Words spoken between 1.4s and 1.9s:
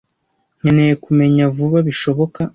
vuba